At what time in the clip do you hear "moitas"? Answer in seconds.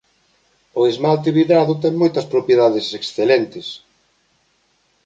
2.01-2.29